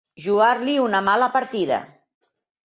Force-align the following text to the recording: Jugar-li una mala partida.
Jugar-li 0.27 0.73
una 0.85 1.01
mala 1.09 1.27
partida. 1.37 1.79